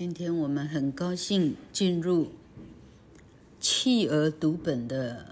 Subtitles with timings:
[0.00, 2.28] 今天我们很高兴进入
[3.60, 5.26] 企鹅读本的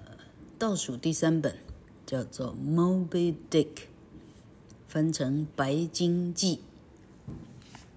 [0.58, 1.56] 倒数第三本，
[2.04, 3.64] 叫做《Moby Dick》，
[4.86, 6.56] 翻成《白鲸记》，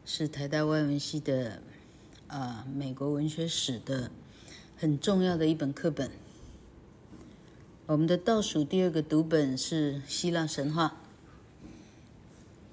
[0.05, 1.61] 是台大外文系的
[2.27, 4.09] 啊美国文学史的
[4.77, 6.09] 很重要的一本课本。
[7.85, 10.95] 我们的倒数第二个读本是希腊神话，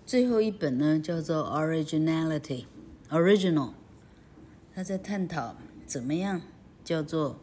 [0.07, 2.65] 最后一本呢叫做《Originality》
[3.11, 3.73] ，Original。
[4.79, 5.57] 他在探讨
[5.87, 6.41] 怎么样
[6.85, 7.41] 叫做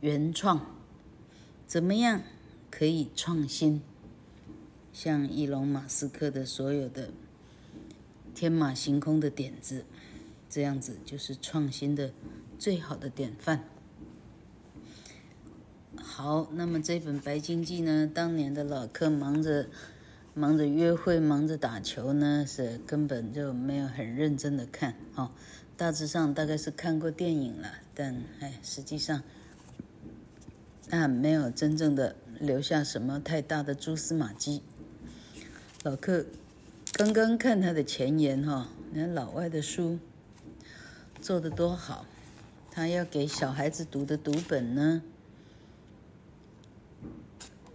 [0.00, 0.64] 原创，
[1.66, 2.22] 怎么样
[2.70, 3.82] 可以创新，
[4.92, 7.10] 像伊隆马斯克的所有的
[8.36, 9.84] 天马行空的点子，
[10.48, 12.12] 这样子就是创新的
[12.56, 13.64] 最好的典范。
[15.96, 19.66] 好，那么这本《白鲸记》呢，当年的老客忙着
[20.34, 25.32] 忙着约会，忙着打球呢，是根本就没有很认真的看哦。
[25.76, 29.22] 大致上大概是看过电影了，但哎，实际上
[30.88, 34.62] 啊，没有真正的留下什么太大的蛛丝马迹。
[35.82, 36.24] 老客
[36.92, 39.98] 刚刚看他的前言哈、哦，你看老外的书
[41.20, 42.06] 做得多好，
[42.70, 45.02] 他要给小孩子读的读本呢，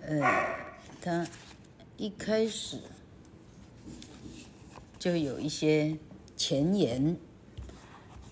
[0.01, 0.19] 呃，
[0.99, 1.27] 他
[1.97, 2.79] 一开始
[4.97, 5.99] 就有一些
[6.35, 7.15] 前言。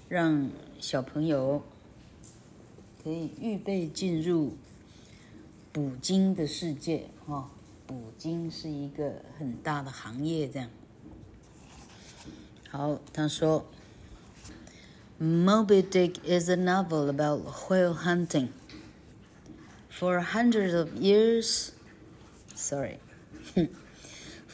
[0.10, 1.64] 让小朋友
[3.04, 4.58] 可以预备进入
[5.72, 7.52] 捕鲸的世界，哈，
[7.86, 10.68] 捕鲸是一个很大的行业，这样。
[12.72, 13.68] 好，他说
[15.22, 18.48] ，Moby Dick is a novel about whale hunting.
[19.92, 21.70] For hundreds of years,
[22.56, 22.98] sorry.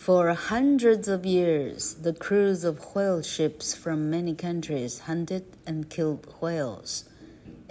[0.06, 6.32] For hundreds of years, the crews of whale ships from many countries hunted and killed
[6.40, 7.06] whales,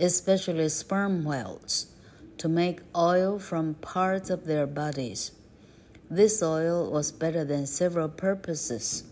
[0.00, 1.86] especially sperm whales,
[2.38, 5.30] to make oil from parts of their bodies.
[6.10, 9.04] This oil was better than several purposes.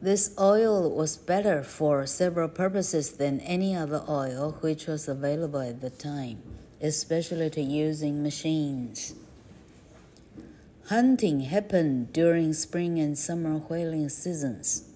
[0.00, 5.82] This oil was better for several purposes than any other oil which was available at
[5.82, 6.40] the time,
[6.80, 9.14] especially to using machines.
[10.92, 14.90] Hunting happened during spring and summer whaling seasons.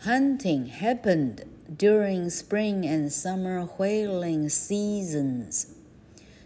[0.00, 1.44] Hunting happened
[1.76, 5.74] during spring and summer whaling seasons.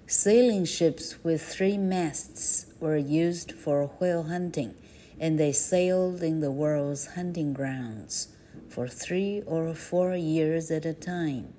[0.09, 4.75] Sailing ships with three masts were used for whale hunting,
[5.21, 8.27] and they sailed in the world's hunting grounds
[8.69, 11.55] for three or four years at a time.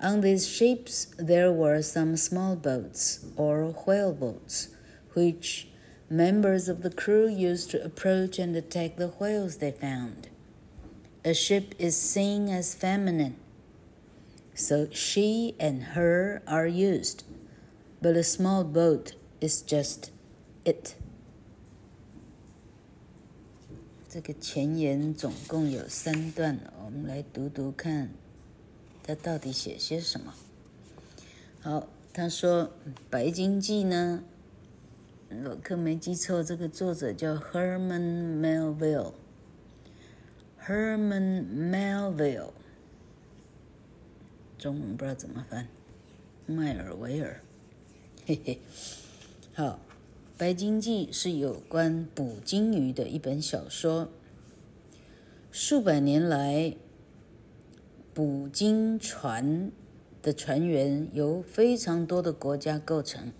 [0.00, 4.68] On these ships, there were some small boats or whale boats,
[5.14, 5.68] which
[6.10, 10.28] members of the crew used to approach and attack the whales they found.
[11.24, 13.36] A ship is seen as feminine,
[14.54, 17.24] so she and her are used,
[18.00, 20.10] but a small boat is just
[20.64, 20.94] it.
[24.08, 28.10] 这个前言总共有三段，我们来读读看。
[29.03, 30.33] 他到底写些什么？
[31.61, 32.65] 好，他说
[33.09, 34.23] 《白鲸记》呢，
[35.45, 39.13] 我可没记错，这个作者叫 Herman Melville。
[40.63, 42.51] Herman Melville，
[44.57, 45.67] 中文不知道怎么翻，
[46.45, 47.41] 迈尔维尔。
[48.25, 48.59] 嘿嘿，
[49.53, 49.65] 好，
[50.37, 54.09] 《白鲸记》是有关捕鲸鱼的一本小说，
[55.51, 56.75] 数百年来。
[58.13, 59.71] 捕鲸船
[60.21, 63.31] 的船员由非常多的国家构成，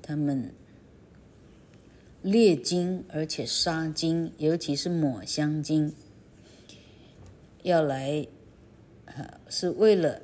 [0.00, 0.54] 他们
[2.22, 5.92] 猎鲸而且杀鲸，尤其是抹香鲸，
[7.62, 8.26] 要来
[9.06, 10.22] 啊，是为了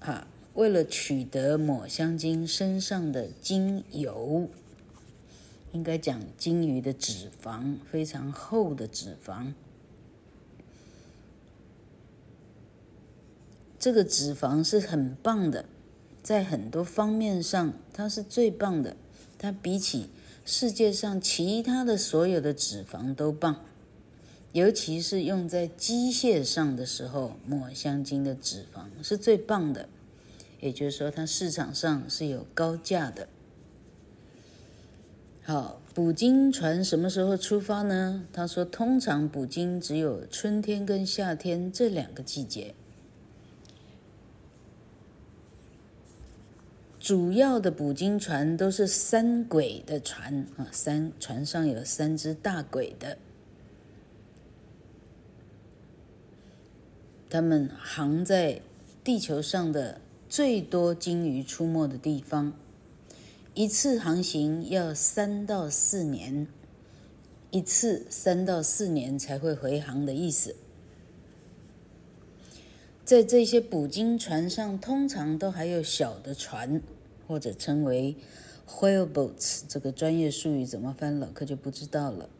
[0.00, 4.50] 啊，为了取得抹香鲸身上的鲸油，
[5.72, 9.54] 应该讲鲸鱼的脂肪，非常厚的脂肪。
[13.84, 15.66] 这个脂肪是很棒的，
[16.22, 18.96] 在很多方面上，它是最棒的。
[19.36, 20.08] 它比起
[20.42, 23.62] 世界上其他的所有的脂肪都棒，
[24.52, 29.86] 尤其是用在机械上的时候，抹香鲸的脂肪是最棒的。
[30.60, 33.28] 也就是说，它市场上是有高价的。
[35.42, 38.24] 好，捕鲸船什么时候出发呢？
[38.32, 42.74] 他说，通常捕鲸只有春天跟夏天这两个季节。
[47.04, 53.18] 主要的捕鲸船都是三鬼的船啊，三船上有三只大鬼的，
[57.28, 58.62] 他们航在
[59.04, 62.54] 地球上的最多鲸鱼出没的地方，
[63.52, 66.46] 一次航行要三到四年，
[67.50, 70.56] 一次三到四年才会回航的意思。
[73.04, 76.80] 在这些捕鲸船上，通常都还有小的船，
[77.28, 78.16] 或者称为
[78.66, 79.60] whale boats。
[79.68, 82.30] 这个专业术语怎么翻，老客就不知道了。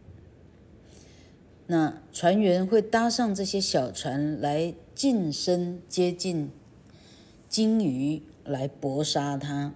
[1.67, 6.51] 那船员会搭上这些小船来近身接近
[7.49, 9.75] 鲸鱼，来搏杀它。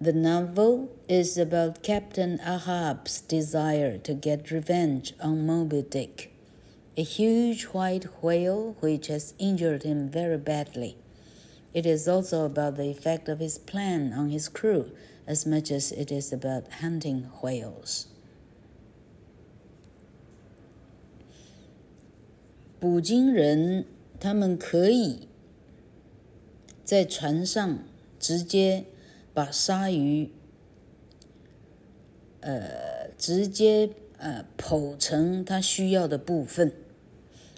[0.00, 6.32] The novel is about Captain Ahab's desire to get revenge on Moby Dick,
[6.96, 10.96] a huge white whale which has injured him very badly.
[11.73, 14.91] It is also about the effect of his plan on his crew
[15.25, 18.07] as much as it is about hunting whales.
[22.79, 23.85] 捕鲸人，
[24.19, 25.27] 他们可以。
[26.83, 27.85] 在船上
[28.19, 28.85] 直接
[29.33, 30.29] 把鲨鱼，
[32.41, 36.73] 呃，直接呃剖成他需要的部分，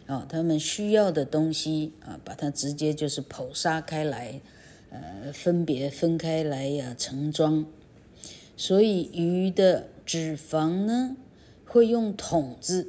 [0.08, 4.40] 啊、哦，他们需要的东西啊，把它直接就是剖杀开来，
[4.90, 7.66] 呃，分别分开来呀、盛装。
[8.56, 11.14] 所以鱼的脂肪呢，
[11.66, 12.88] 会用桶子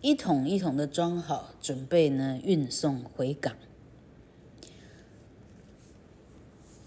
[0.00, 3.56] 一桶一桶的装好，准备呢运送回港。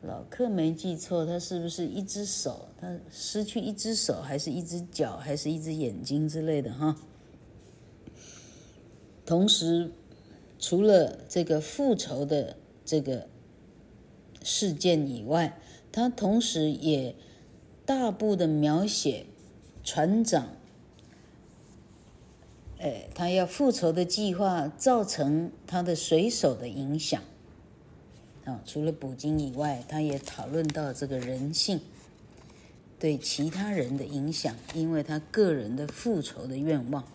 [0.02, 2.68] 老客没记错，他是不是一只手？
[2.80, 6.96] 他失去一只手，还是一只脚，还是一只眼睛之类的哈？
[9.26, 9.90] 同时，
[10.58, 13.28] 除了这个复仇的这个
[14.42, 17.16] 事件以外，他同时也
[17.84, 19.26] 大步的描写
[19.82, 20.50] 船长。
[22.78, 27.20] 哎，他要复仇的计划造成他的水手的影响
[28.47, 28.61] 啊！
[28.65, 31.79] 除了捕鲸以外，他也讨论到这个人性
[32.99, 37.05] 对其他人的影响，因为他个人的复仇的愿望。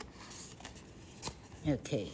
[1.67, 2.09] Okay,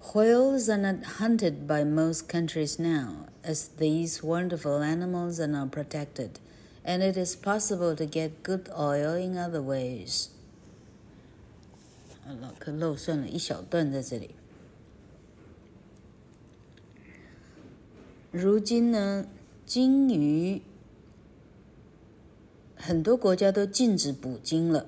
[0.00, 6.30] whales are not hunted by most countries now, as these wonderful animals are not protected,
[6.84, 10.28] and it is possible to get good oil in other ways.
[12.40, 14.30] 老客漏算了一小段在这里。
[18.33, 19.27] 如今呢，
[19.63, 20.59] 鲸鱼
[22.75, 24.87] 很多国家都禁止捕鲸了，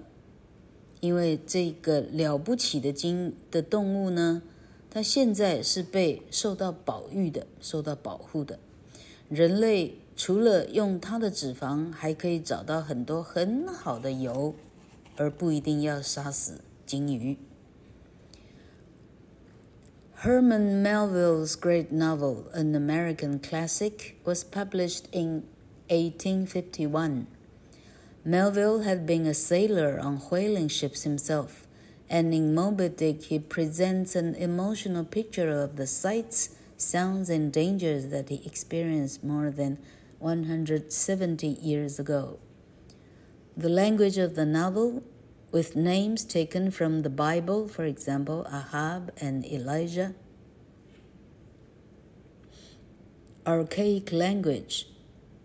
[1.00, 4.42] 因为这个了不起的鲸的动物呢，
[4.90, 8.58] 它现在是被受到保育的、受到保护的。
[9.30, 14.56] 人类除了用它的脂肪，还可以找到很多很好的油，
[15.18, 16.62] 而不一定要杀死。
[16.88, 17.38] 鲸鱼。
[20.26, 25.44] Herman Melville's great novel, An American Classic, was published in
[25.90, 27.28] 1851.
[28.26, 31.68] Melville had been a sailor on whaling ships himself,
[32.10, 38.08] and in Moby Dick he presents an emotional picture of the sights, sounds, and dangers
[38.08, 39.78] that he experienced more than
[40.18, 42.40] 170 years ago.
[43.56, 45.04] The language of the novel,
[45.52, 50.14] with names taken from the Bible, for example, Ahab and Elijah,
[53.46, 54.88] archaic language.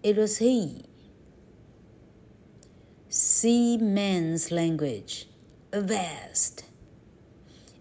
[0.02, 0.84] It was he.
[3.08, 5.26] Sea Seaman's language,
[5.72, 6.64] vast,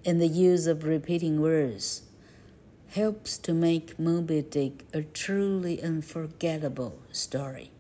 [0.04, 2.02] and the use of repeating words
[2.90, 7.72] helps to make Moby Dick a truly unforgettable story.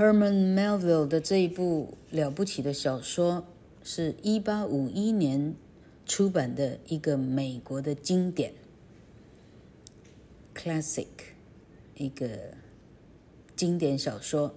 [0.00, 3.44] Herman Melville 的这一部了不起的小说，
[3.84, 5.54] 是一八五一年
[6.06, 8.54] 出版的一个美国的经典。
[10.54, 11.04] classic，
[11.96, 12.54] 一个
[13.54, 14.54] 经典小说。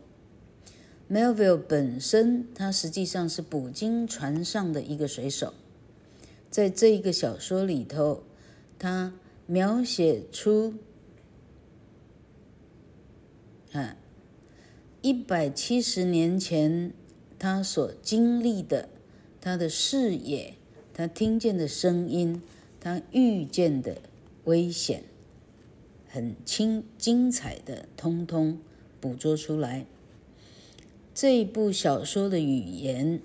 [1.11, 5.53] Melville 本身，他实际上是捕鲸船上的一个水手，
[6.49, 8.23] 在这一个小说里头，
[8.79, 9.13] 他
[9.47, 10.75] 描写出
[13.73, 13.97] 啊，
[15.03, 16.93] 一百七十年前
[17.37, 18.87] 他所经历的，
[19.41, 20.53] 他的视野，
[20.93, 22.41] 他听见的声音，
[22.79, 23.97] 他遇见的
[24.45, 25.03] 危险。
[26.07, 28.59] 很清精彩的，通通
[29.01, 29.85] 捕捉出来。
[31.13, 33.19] 这部小说的语言，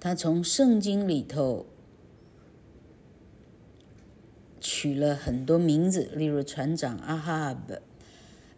[0.00, 1.66] 他从圣经里头
[4.60, 7.74] 取了很多名字，例如船长阿哈布，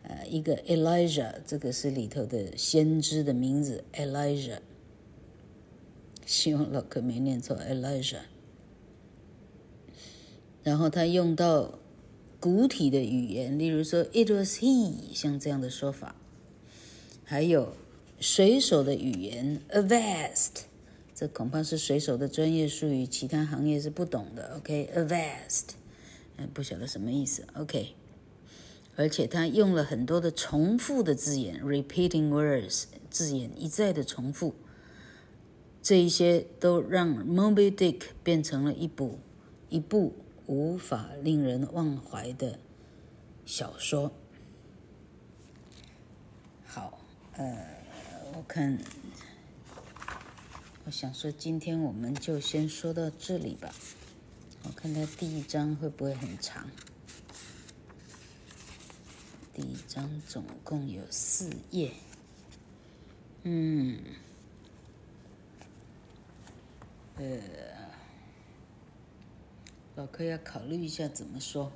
[0.09, 4.59] 呃，一个 Elijah，这个是里头的先知的名字 Elijah。
[6.27, 8.23] 希望老哥没念错 Elijah。
[10.65, 11.79] 然后他用到。
[12.41, 16.15] 古体的语言，例如说 "It was he"，像这样的说法；
[17.25, 17.75] 还有
[18.21, 20.51] 水手的语言 "avast"，
[21.13, 24.55] 这恐怕是水手的专业术语，其他行业是不懂的。
[24.57, 25.71] OK，avast，
[26.37, 27.45] 嗯，不晓得什么意思。
[27.55, 27.97] OK，
[28.99, 34.57] 而且他用了很多的重复的字眼 "repeating words"，字眼一再的重复，
[35.81, 39.21] 这一些都让 Moby Dick 变成了一部
[39.69, 40.15] 一部。
[40.49, 42.59] 无法令人忘怀的
[43.45, 44.11] 小说。
[46.65, 46.99] 好，
[47.37, 47.55] 呃，
[48.35, 48.79] 我看，
[50.87, 53.75] 我想说，今天我们就先说到这里吧。
[54.63, 56.67] 我看它第一章会不会很长？
[59.59, 61.91] 第一张总共有四页。
[63.43, 63.99] 嗯，
[67.17, 67.41] 呃。
[69.97, 71.73] 老柯要考虑一下怎么说。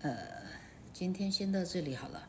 [0.00, 0.16] 呃，
[0.94, 2.26] 今天先到这里好了。